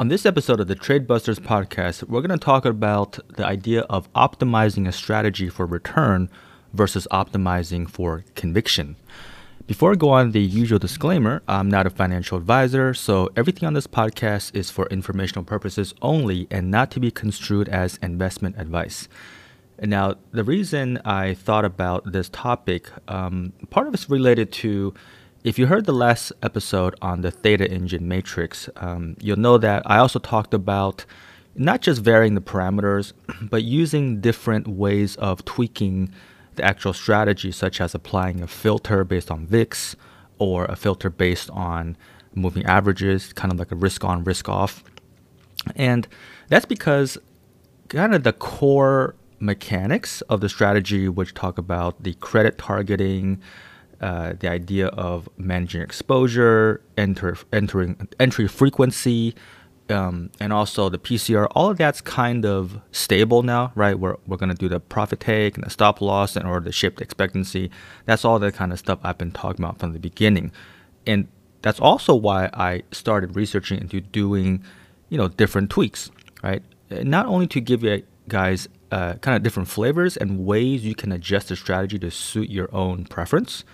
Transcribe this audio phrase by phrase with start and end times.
[0.00, 3.80] On this episode of the Trade Busters podcast, we're going to talk about the idea
[3.90, 6.30] of optimizing a strategy for return
[6.72, 8.94] versus optimizing for conviction.
[9.66, 13.74] Before I go on the usual disclaimer, I'm not a financial advisor, so everything on
[13.74, 19.08] this podcast is for informational purposes only and not to be construed as investment advice.
[19.82, 24.94] Now, the reason I thought about this topic, um, part of it's related to
[25.44, 29.82] if you heard the last episode on the theta engine matrix, um, you'll know that
[29.86, 31.04] I also talked about
[31.54, 36.12] not just varying the parameters, but using different ways of tweaking
[36.56, 39.94] the actual strategy, such as applying a filter based on VIX
[40.38, 41.96] or a filter based on
[42.34, 44.82] moving averages, kind of like a risk on, risk off.
[45.76, 46.06] And
[46.48, 47.18] that's because
[47.88, 53.40] kind of the core mechanics of the strategy, which talk about the credit targeting,
[54.00, 59.34] uh, the idea of managing exposure, enter, entering entry frequency,
[59.90, 61.48] um, and also the PCR.
[61.52, 63.98] All of that's kind of stable now, right?
[63.98, 66.72] We're, we're going to do the profit take and the stop loss and or the
[66.72, 67.70] shift expectancy.
[68.04, 70.52] That's all the kind of stuff I've been talking about from the beginning,
[71.06, 71.28] and
[71.62, 74.62] that's also why I started researching into doing,
[75.08, 76.10] you know, different tweaks,
[76.42, 76.62] right?
[76.90, 81.12] Not only to give you guys uh, kind of different flavors and ways you can
[81.12, 83.64] adjust the strategy to suit your own preference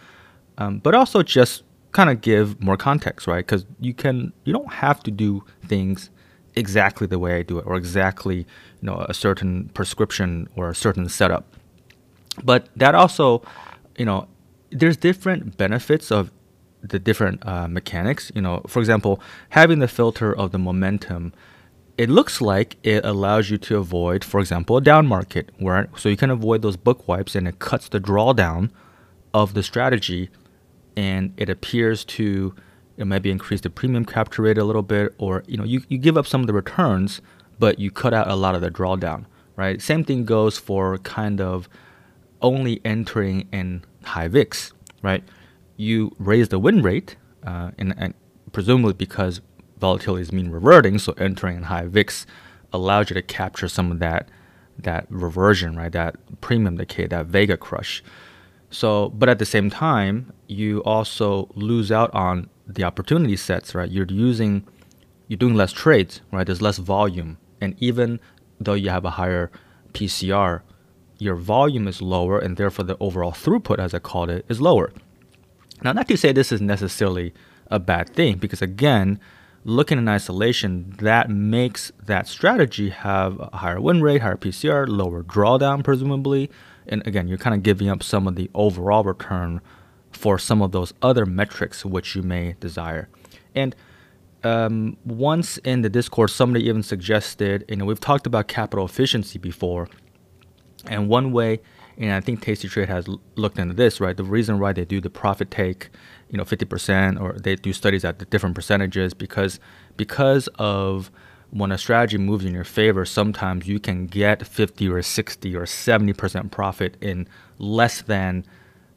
[0.58, 3.44] um, but also just kind of give more context, right?
[3.44, 6.10] Because you can you don't have to do things
[6.56, 8.44] exactly the way I do it or exactly you
[8.82, 11.44] know a certain prescription or a certain setup.
[12.42, 13.42] But that also,
[13.96, 14.26] you know,
[14.70, 16.32] there's different benefits of
[16.82, 18.30] the different uh, mechanics.
[18.34, 21.32] You know, for example, having the filter of the momentum,
[21.96, 26.08] it looks like it allows you to avoid, for example, a down market, where so
[26.08, 28.70] you can avoid those book wipes and it cuts the drawdown
[29.32, 30.28] of the strategy
[30.96, 32.54] and it appears to
[32.96, 35.98] it maybe increase the premium capture rate a little bit, or you know you, you
[35.98, 37.20] give up some of the returns,
[37.58, 39.82] but you cut out a lot of the drawdown, right?
[39.82, 41.68] Same thing goes for kind of
[42.40, 45.24] only entering in high VIX, right?
[45.76, 48.14] You raise the win rate, uh, and, and
[48.52, 49.40] presumably because
[49.78, 52.26] volatility is mean reverting, so entering in high VIX
[52.72, 54.28] allows you to capture some of that
[54.78, 55.92] that reversion, right?
[55.92, 58.02] That premium decay, that Vega crush.
[58.74, 63.88] So, but at the same time, you also lose out on the opportunity sets, right?
[63.88, 64.66] You're using,
[65.28, 66.44] you're doing less trades, right?
[66.44, 67.38] There's less volume.
[67.60, 68.18] And even
[68.58, 69.52] though you have a higher
[69.92, 70.62] PCR,
[71.18, 74.92] your volume is lower and therefore the overall throughput, as I called it, is lower.
[75.84, 77.32] Now, not to say this is necessarily
[77.70, 79.20] a bad thing, because again,
[79.62, 85.22] looking in isolation, that makes that strategy have a higher win rate, higher PCR, lower
[85.22, 86.50] drawdown, presumably,
[86.88, 89.60] and again, you're kind of giving up some of the overall return
[90.12, 93.08] for some of those other metrics which you may desire.
[93.54, 93.74] And
[94.42, 99.38] um, once in the Discord, somebody even suggested, you know, we've talked about capital efficiency
[99.38, 99.88] before,
[100.86, 101.60] and one way,
[101.96, 103.06] and I think Tasty Trade has
[103.36, 104.16] looked into this, right?
[104.16, 105.88] The reason why they do the profit take,
[106.28, 109.60] you know, 50%, or they do studies at the different percentages, because
[109.96, 111.10] because of
[111.54, 115.62] when a strategy moves in your favor, sometimes you can get 50 or 60 or
[115.62, 117.28] 70% profit in
[117.58, 118.44] less than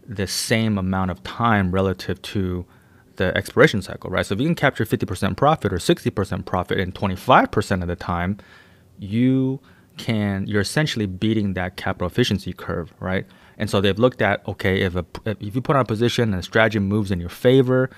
[0.08, 2.66] the same amount of time relative to
[3.18, 4.26] the expiration cycle, right?
[4.26, 8.38] So if you can capture 50% profit or 60% profit in 25% of the time,
[8.98, 9.60] you
[9.98, 13.26] can you're essentially beating that capital efficiency curve, right?
[13.58, 16.40] And so they've looked at okay, if a, if you put on a position and
[16.40, 17.90] a strategy moves in your favor,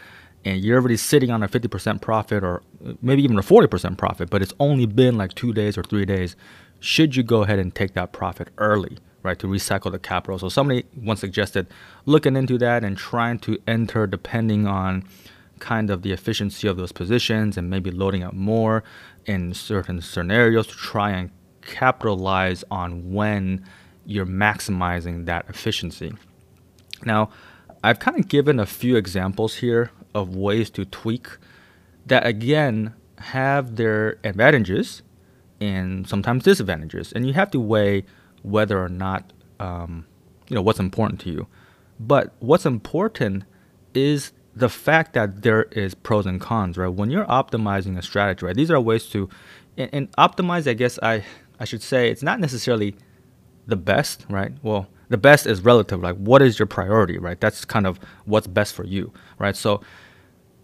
[0.45, 2.63] and you're already sitting on a 50% profit or
[3.01, 6.35] maybe even a 40% profit, but it's only been like two days or three days,
[6.79, 10.39] should you go ahead and take that profit early, right, to recycle the capital?
[10.39, 11.67] So somebody once suggested
[12.05, 15.03] looking into that and trying to enter depending on
[15.59, 18.83] kind of the efficiency of those positions and maybe loading up more
[19.25, 23.65] in certain scenarios to try and capitalize on when
[24.05, 26.13] you're maximizing that efficiency.
[27.05, 27.29] Now,
[27.83, 31.27] I've kind of given a few examples here of ways to tweak
[32.05, 35.01] that again have their advantages
[35.61, 38.05] and sometimes disadvantages, and you have to weigh
[38.43, 40.05] whether or not um,
[40.47, 41.47] you know what's important to you.
[41.99, 43.43] But what's important
[43.93, 46.87] is the fact that there is pros and cons, right?
[46.87, 48.55] When you're optimizing a strategy, right?
[48.55, 49.29] These are ways to
[49.77, 50.67] and, and optimize.
[50.67, 51.23] I guess I
[51.59, 52.95] I should say it's not necessarily
[53.67, 54.53] the best, right?
[54.63, 56.01] Well, the best is relative.
[56.01, 57.39] Like, what is your priority, right?
[57.39, 59.55] That's kind of what's best for you, right?
[59.55, 59.81] So,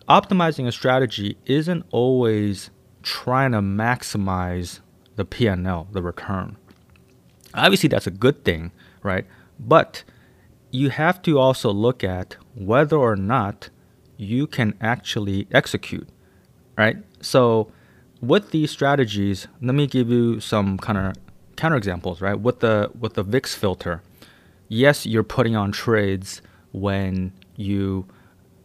[0.07, 2.69] optimizing a strategy isn't always
[3.03, 4.79] trying to maximize
[5.15, 6.57] the PNL, the return.
[7.53, 8.71] Obviously, that's a good thing,
[9.03, 9.25] right?
[9.59, 10.03] But
[10.71, 13.69] you have to also look at whether or not
[14.17, 16.09] you can actually execute,
[16.77, 16.97] right?
[17.21, 17.71] So,
[18.21, 21.15] with these strategies, let me give you some kind of
[21.55, 22.39] counterexamples, right?
[22.39, 24.01] With the with the VIX filter,
[24.67, 26.41] yes, you're putting on trades
[26.71, 28.05] when you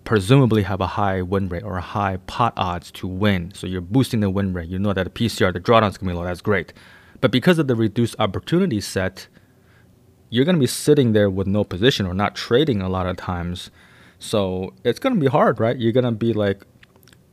[0.05, 3.53] presumably have a high win rate or a high pot odds to win.
[3.55, 4.69] So you're boosting the win rate.
[4.69, 6.25] You know that the PCR, the drawdown's gonna be low.
[6.25, 6.73] That's great.
[7.21, 9.29] But because of the reduced opportunity set,
[10.31, 13.71] you're gonna be sitting there with no position or not trading a lot of times.
[14.19, 15.77] So it's gonna be hard, right?
[15.77, 16.65] You're gonna be like,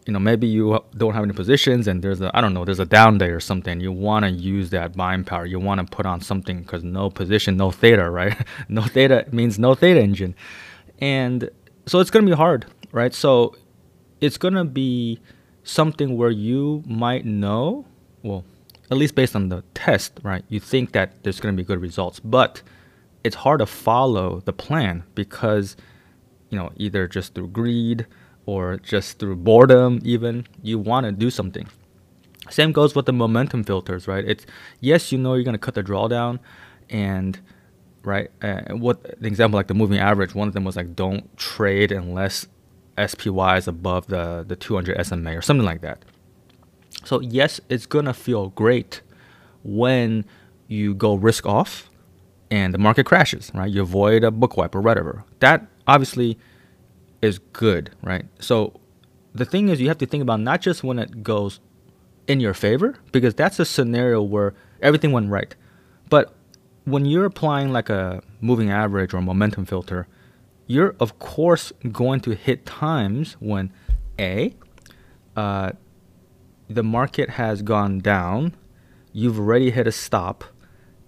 [0.07, 2.79] you know, maybe you don't have any positions and there's a, I don't know, there's
[2.79, 3.81] a down day or something.
[3.81, 5.45] You want to use that buying power.
[5.45, 8.37] You want to put on something because no position, no theta, right?
[8.69, 10.33] no theta means no theta engine.
[10.99, 11.49] And
[11.87, 13.13] so it's going to be hard, right?
[13.13, 13.55] So
[14.21, 15.19] it's going to be
[15.63, 17.85] something where you might know,
[18.23, 18.43] well,
[18.91, 20.43] at least based on the test, right?
[20.49, 22.61] You think that there's going to be good results, but
[23.23, 25.75] it's hard to follow the plan because,
[26.49, 28.05] you know, either just through greed
[28.45, 31.67] or just through boredom, even, you want to do something.
[32.49, 34.23] Same goes with the momentum filters, right?
[34.25, 34.45] It's
[34.79, 36.39] yes, you know you're going to cut the drawdown
[36.89, 37.39] and
[38.03, 38.29] right?
[38.41, 41.35] Uh, and what the example like the moving average, one of them was like don't
[41.37, 42.47] trade unless
[42.97, 46.03] SPY is above the the 200 SMA or something like that.
[47.05, 49.01] So yes, it's gonna feel great
[49.63, 50.25] when
[50.67, 51.89] you go risk off
[52.49, 53.69] and the market crashes, right?
[53.71, 55.23] You avoid a book wipe or whatever.
[55.39, 56.37] That obviously
[57.21, 58.25] is good, right?
[58.39, 58.79] So
[59.33, 61.59] the thing is you have to think about not just when it goes
[62.27, 65.55] in your favor because that's a scenario where everything went right.
[66.09, 66.33] But
[66.87, 70.07] when you're applying like a moving average or momentum filter,
[70.67, 73.73] you're of course going to hit times when
[74.17, 74.53] a
[75.35, 75.71] uh,
[76.69, 78.55] the market has gone down,
[79.11, 80.45] you've already hit a stop,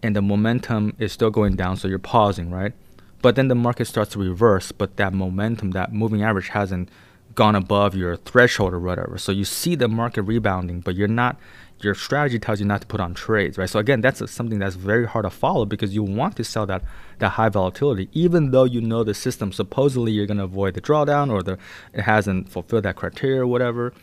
[0.04, 2.74] and the momentum is still going down, so you're pausing, right?
[3.22, 6.90] But then the market starts to reverse, but that momentum, that moving average hasn't
[7.36, 9.18] gone above your threshold or whatever.
[9.18, 11.38] So you see the market rebounding, but you're not
[11.81, 13.70] your strategy tells you not to put on trades, right?
[13.70, 16.84] So again, that's something that's very hard to follow because you want to sell that
[17.20, 20.81] that high volatility, even though you know the system supposedly you're going to avoid the
[20.81, 21.58] drawdown or the
[21.94, 23.94] it hasn't fulfilled that criteria or whatever.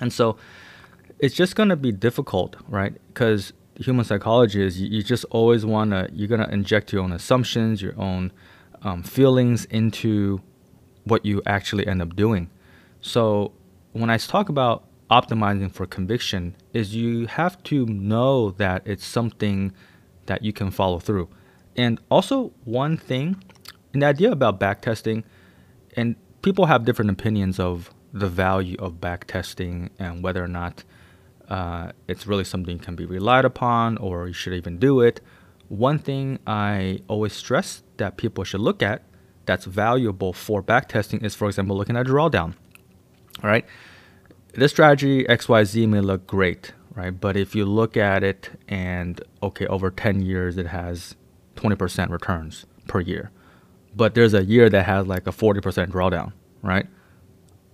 [0.00, 0.36] And so
[1.18, 2.94] it's just going to be difficult, right?
[3.08, 7.02] Because human psychology is you, you just always want to you're going to inject your
[7.02, 8.32] own assumptions, your own
[8.82, 10.40] um, feelings into
[11.06, 12.50] what you actually end up doing.
[13.00, 13.52] So
[13.92, 19.72] when I talk about optimizing for conviction is you have to know that it's something
[20.26, 21.28] that you can follow through.
[21.76, 23.42] And also, one thing,
[23.94, 25.22] an idea about backtesting,
[25.94, 30.84] and people have different opinions of the value of backtesting and whether or not
[31.48, 35.20] uh, it's really something can be relied upon or you should even do it.
[35.68, 39.02] One thing I always stress that people should look at
[39.46, 42.54] that's valuable for backtesting is, for example, looking at drawdown.
[43.42, 43.64] All right
[44.56, 47.18] this strategy XYZ may look great, right?
[47.18, 51.14] But if you look at it and okay, over 10 years it has
[51.56, 53.30] 20% returns per year.
[53.94, 56.32] But there's a year that has like a 40% drawdown,
[56.62, 56.86] right?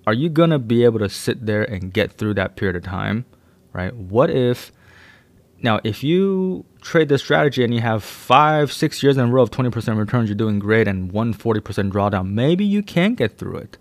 [0.07, 3.25] Are you to be able to sit there and get through that period of time,
[3.73, 3.95] right?
[3.95, 4.73] What if
[5.63, 9.43] now if you trade this strategy and you have 5 6 years in a row
[9.43, 13.79] of 20% returns, you're doing great and 140% drawdown, maybe you can get through it.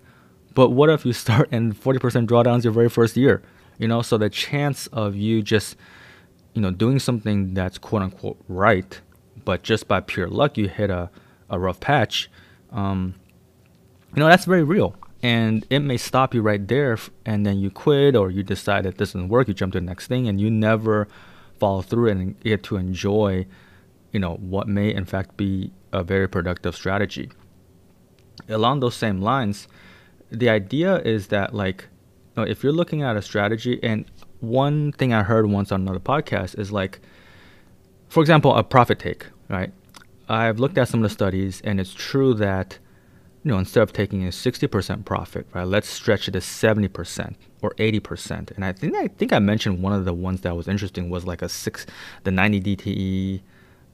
[0.54, 3.42] But what if you start and 40% drawdowns your very first year?
[3.78, 5.76] You know, so the chance of you just,
[6.54, 9.02] you know, doing something that's quote unquote right,
[9.44, 11.10] but just by pure luck you hit a,
[11.50, 12.30] a rough patch,
[12.72, 13.16] um,
[14.14, 14.96] you know, that's very real.
[15.24, 18.98] And it may stop you right there, and then you quit, or you decide that
[18.98, 21.08] this doesn't work, you jump to the next thing, and you never
[21.62, 23.46] follow through and get to enjoy,
[24.12, 27.30] you know, what may in fact be a very productive strategy.
[28.50, 29.68] Along those same lines,
[30.32, 31.88] the idea is that like
[32.36, 34.06] you know, if you're looking at a strategy and
[34.40, 37.00] one thing I heard once on another podcast is like
[38.10, 39.72] for example a profit take right
[40.28, 42.80] I've looked at some of the studies and it's true that
[43.44, 47.72] you know instead of taking a 60% profit right let's stretch it to 70% or
[47.72, 51.10] 80% and I think I think I mentioned one of the ones that was interesting
[51.10, 51.86] was like a 6
[52.24, 53.42] the 90 DTE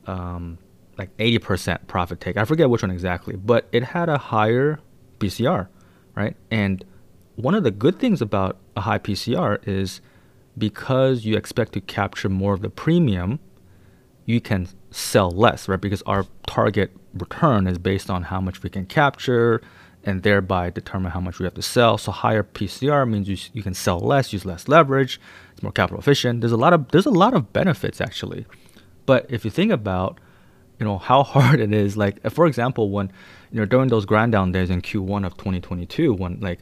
[0.10, 0.58] um,
[0.98, 4.80] like 80% profit take I forget which one exactly but it had a higher
[5.20, 5.68] PCR
[6.18, 6.36] right?
[6.50, 6.84] And
[7.36, 10.01] one of the good things about a high PCR is
[10.58, 13.39] because you expect to capture more of the premium,
[14.25, 15.80] you can sell less, right?
[15.80, 19.62] Because our target return is based on how much we can capture
[20.04, 21.98] and thereby determine how much we have to sell.
[21.98, 25.20] So higher PCR means you, you can sell less, use less leverage,
[25.52, 26.42] it's more capital efficient.
[26.42, 28.46] There's a lot of there's a lot of benefits actually.
[29.06, 30.20] But if you think about,
[30.80, 33.12] you know, how hard it is, like for example, when
[33.52, 36.60] you know, during those grind down days in Q1 of 2022, when like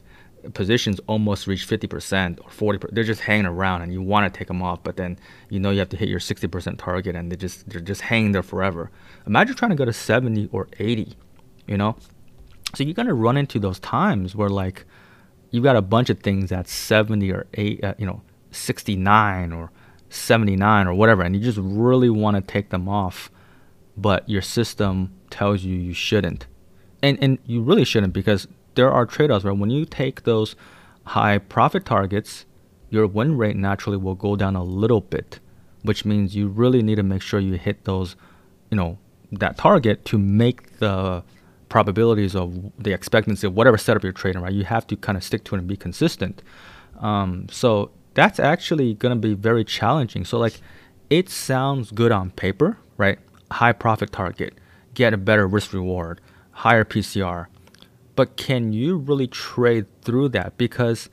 [0.54, 2.90] positions almost reach 50% or 40%.
[2.92, 5.70] They're just hanging around and you want to take them off, but then you know
[5.70, 8.90] you have to hit your 60% target and they just they're just hanging there forever.
[9.26, 11.16] Imagine trying to go to 70 or 80,
[11.66, 11.96] you know?
[12.74, 14.84] So you're going to run into those times where like
[15.50, 19.70] you've got a bunch of things at 70 or 8, uh, you know, 69 or
[20.08, 23.30] 79 or whatever and you just really want to take them off,
[23.96, 26.46] but your system tells you you shouldn't.
[27.02, 30.54] And and you really shouldn't because there are trade-offs where when you take those
[31.04, 32.46] high profit targets,
[32.90, 35.40] your win rate naturally will go down a little bit,
[35.82, 38.16] which means you really need to make sure you hit those,
[38.70, 38.98] you know,
[39.32, 41.22] that target to make the
[41.68, 44.52] probabilities of the expectancy of whatever setup you're trading, right?
[44.52, 46.42] You have to kind of stick to it and be consistent.
[47.00, 50.24] Um, so that's actually going to be very challenging.
[50.24, 50.60] So like,
[51.10, 53.18] it sounds good on paper, right?
[53.50, 54.54] High profit target,
[54.94, 56.20] get a better risk reward,
[56.52, 57.46] higher PCR.
[58.16, 60.56] But can you really trade through that?
[60.56, 61.08] Because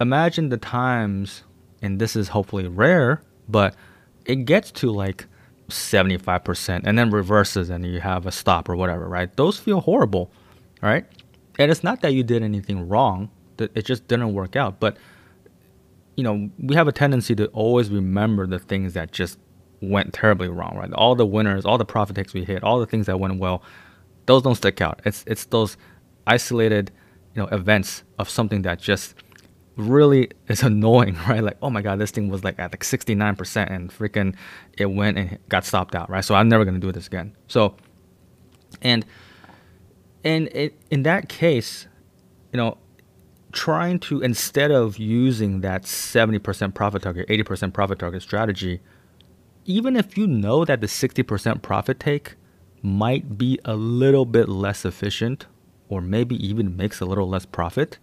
[0.00, 1.42] imagine the times,
[1.82, 3.74] and this is hopefully rare, but
[4.24, 5.26] it gets to like
[5.68, 9.34] 75% and then reverses and you have a stop or whatever, right?
[9.36, 10.30] Those feel horrible,
[10.80, 11.04] right?
[11.58, 14.78] And it's not that you did anything wrong, it just didn't work out.
[14.78, 14.96] But,
[16.14, 19.38] you know, we have a tendency to always remember the things that just
[19.80, 20.92] went terribly wrong, right?
[20.92, 23.62] All the winners, all the profit takes we hit, all the things that went well,
[24.26, 25.00] those don't stick out.
[25.04, 25.76] It's it's those
[26.28, 26.90] isolated,
[27.34, 29.14] you know, events of something that just
[29.76, 31.42] really is annoying, right?
[31.42, 34.34] Like, oh my god, this thing was like at like 69% and freaking
[34.76, 36.24] it went and got stopped out, right?
[36.24, 37.36] So I'm never gonna do this again.
[37.46, 37.76] So,
[38.82, 39.04] and
[40.24, 41.86] and it, in that case,
[42.52, 42.78] you know,
[43.52, 48.80] trying to instead of using that 70% profit target, 80% profit target strategy,
[49.64, 52.34] even if you know that the 60% profit take
[52.82, 55.46] might be a little bit less efficient
[55.88, 57.98] or maybe even makes a little less profit,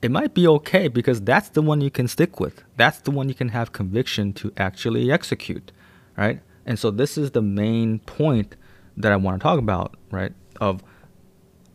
[0.00, 2.62] it might be okay because that's the one you can stick with.
[2.76, 5.72] That's the one you can have conviction to actually execute,
[6.16, 6.40] right?
[6.64, 8.56] And so this is the main point
[8.96, 10.32] that I want to talk about, right?
[10.60, 10.82] Of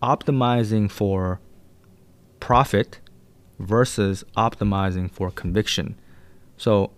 [0.02, 1.40] optimizing for
[2.40, 3.00] profit
[3.60, 5.96] versus optimizing for conviction.
[6.58, 6.92] So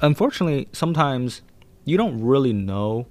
[0.00, 1.42] unfortunately, sometimes
[1.84, 3.06] you don't really know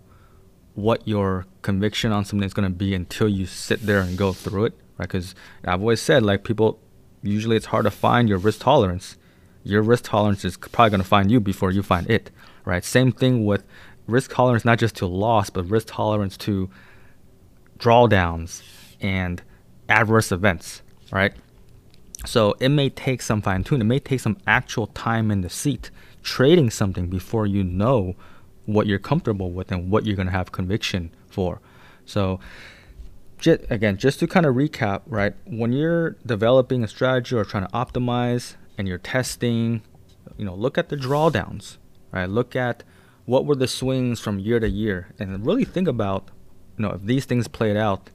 [0.75, 4.33] what your conviction on something is going to be until you sit there and go
[4.33, 5.07] through it, right?
[5.07, 6.79] Because I've always said, like, people
[7.21, 9.17] usually it's hard to find your risk tolerance.
[9.63, 12.31] Your risk tolerance is probably going to find you before you find it,
[12.65, 12.83] right?
[12.83, 13.63] Same thing with
[14.07, 16.69] risk tolerance, not just to loss, but risk tolerance to
[17.77, 18.61] drawdowns
[18.99, 19.41] and
[19.87, 21.33] adverse events, right?
[22.25, 23.81] So it may take some fine tuning.
[23.81, 25.91] It may take some actual time in the seat
[26.23, 28.15] trading something before you know
[28.65, 31.59] what you're comfortable with and what you're going to have conviction for.
[32.05, 32.39] So,
[33.37, 35.33] just, again, just to kind of recap, right?
[35.45, 39.81] When you're developing a strategy or trying to optimize and you're testing,
[40.37, 41.77] you know, look at the drawdowns,
[42.11, 42.29] right?
[42.29, 42.83] Look at
[43.25, 46.29] what were the swings from year to year and really think about,
[46.77, 48.09] you know, if these things played out,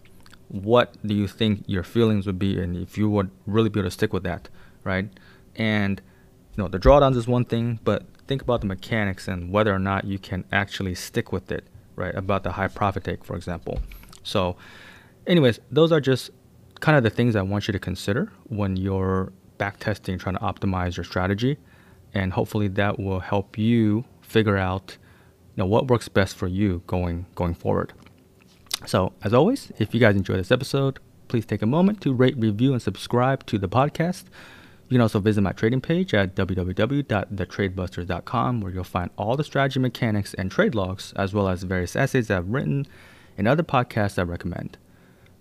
[0.48, 3.88] what do you think your feelings would be and if you would really be able
[3.88, 4.48] to stick with that,
[4.82, 5.08] right?
[5.56, 6.00] And,
[6.56, 9.78] you know, the drawdowns is one thing, but think about the mechanics and whether or
[9.78, 11.66] not you can actually stick with it,
[11.96, 12.14] right?
[12.14, 13.80] About the high profit take, for example.
[14.22, 14.56] So,
[15.26, 16.30] anyways, those are just
[16.80, 20.40] kind of the things I want you to consider when you're back testing, trying to
[20.42, 21.56] optimize your strategy.
[22.14, 24.96] And hopefully that will help you figure out
[25.56, 27.92] you know, what works best for you going going forward.
[28.86, 32.36] So, as always, if you guys enjoyed this episode, please take a moment to rate,
[32.36, 34.24] review, and subscribe to the podcast.
[34.88, 39.80] You can also visit my trading page at www.thetradebusters.com where you'll find all the strategy
[39.80, 42.86] mechanics and trade logs, as well as various essays I've written
[43.36, 44.78] and other podcasts I recommend.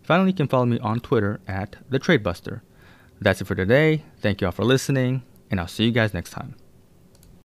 [0.04, 2.62] Finally, you can follow me on Twitter at The Trade Buster.
[3.22, 4.04] That's it for today.
[4.20, 6.56] Thank you all for listening, and I'll see you guys next time.